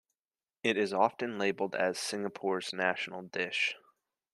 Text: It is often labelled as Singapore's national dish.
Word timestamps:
It 0.63 0.77
is 0.77 0.93
often 0.93 1.37
labelled 1.37 1.75
as 1.75 1.99
Singapore's 1.99 2.73
national 2.73 3.21
dish. 3.21 3.75